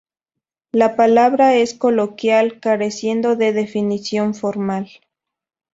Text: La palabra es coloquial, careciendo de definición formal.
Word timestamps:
La 0.71 0.95
palabra 0.95 1.53
es 1.57 1.75
coloquial, 1.75 2.59
careciendo 2.59 3.35
de 3.35 3.53
definición 3.53 4.33
formal. 4.33 4.89